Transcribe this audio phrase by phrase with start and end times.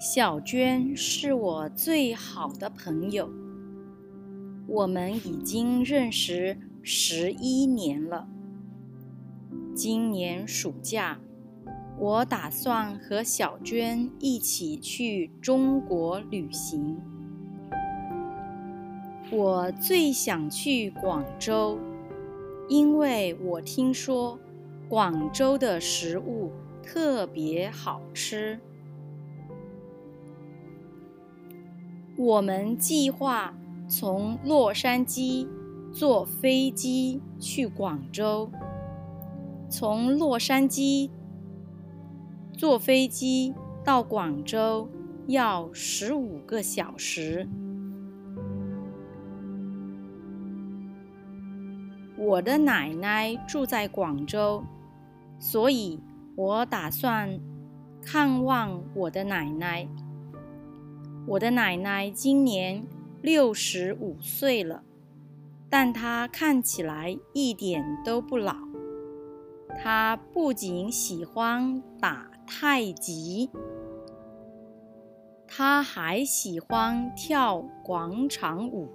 [0.00, 3.28] 小娟是我最好的朋友，
[4.68, 8.28] 我们已经认识十一年了。
[9.74, 11.18] 今年暑假，
[11.98, 16.96] 我打算和小娟一起去中国旅行。
[19.32, 21.76] 我最想去广州，
[22.68, 24.38] 因为我听说
[24.88, 26.52] 广州的食物
[26.84, 28.60] 特别好吃。
[32.18, 33.54] 我们计划
[33.86, 35.46] 从洛杉矶
[35.92, 38.50] 坐飞机去广州，
[39.70, 41.10] 从洛杉矶
[42.52, 43.54] 坐飞机
[43.84, 44.88] 到广州
[45.28, 47.48] 要十五个小时。
[52.16, 54.64] 我的奶奶住在广州，
[55.38, 56.00] 所以
[56.34, 57.38] 我打算
[58.02, 59.86] 看望我的奶奶。
[61.28, 62.82] 我的奶奶今年
[63.20, 64.82] 六十五岁了，
[65.68, 68.56] 但她看起来一点都不老。
[69.78, 73.50] 她不仅喜欢打太极，
[75.46, 78.88] 她还喜欢跳广场舞。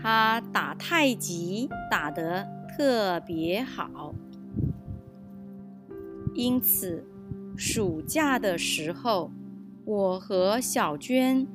[0.00, 4.14] 她打太极打得特别好，
[6.32, 7.04] 因此。
[7.56, 9.30] 暑假的时候，
[9.84, 11.46] 我和小娟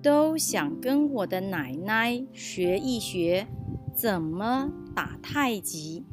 [0.00, 3.46] 都想跟我的奶奶学一学
[3.94, 6.04] 怎么打太极，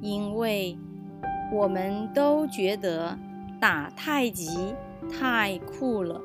[0.00, 0.76] 因为
[1.52, 3.18] 我们都觉得
[3.58, 4.74] 打太极
[5.10, 6.20] 太酷了。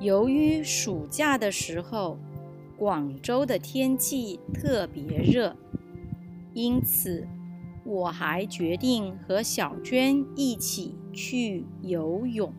[0.00, 2.18] 由于暑假的时候，
[2.76, 5.54] 广州的天气特别热，
[6.54, 7.26] 因此。
[7.86, 12.52] 我还决定和小娟一起去游泳。